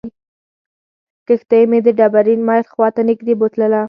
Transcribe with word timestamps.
کښتۍ 1.27 1.63
مې 1.69 1.79
د 1.85 1.87
ډبرین 1.99 2.41
میل 2.47 2.65
خواته 2.73 3.01
نږدې 3.09 3.33
بوتلله. 3.39 3.79